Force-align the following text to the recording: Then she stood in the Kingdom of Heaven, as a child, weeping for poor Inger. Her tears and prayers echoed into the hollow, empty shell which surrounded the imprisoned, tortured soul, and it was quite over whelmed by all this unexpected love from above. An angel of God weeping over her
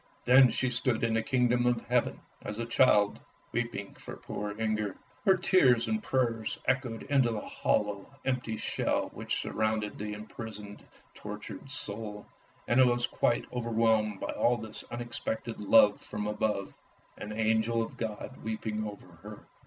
Then 0.25 0.49
she 0.49 0.71
stood 0.71 1.03
in 1.03 1.13
the 1.13 1.21
Kingdom 1.21 1.67
of 1.67 1.81
Heaven, 1.85 2.21
as 2.41 2.57
a 2.57 2.65
child, 2.65 3.19
weeping 3.51 3.93
for 3.93 4.17
poor 4.17 4.59
Inger. 4.59 4.95
Her 5.25 5.37
tears 5.37 5.87
and 5.87 6.01
prayers 6.01 6.57
echoed 6.65 7.03
into 7.03 7.29
the 7.29 7.39
hollow, 7.41 8.09
empty 8.25 8.57
shell 8.57 9.11
which 9.13 9.39
surrounded 9.39 9.99
the 9.99 10.13
imprisoned, 10.13 10.83
tortured 11.13 11.69
soul, 11.69 12.25
and 12.67 12.79
it 12.79 12.85
was 12.87 13.05
quite 13.05 13.45
over 13.51 13.69
whelmed 13.69 14.19
by 14.19 14.29
all 14.33 14.57
this 14.57 14.83
unexpected 14.89 15.59
love 15.59 16.01
from 16.01 16.25
above. 16.25 16.73
An 17.19 17.31
angel 17.31 17.83
of 17.83 17.95
God 17.95 18.35
weeping 18.43 18.83
over 18.87 19.05
her 19.21 19.45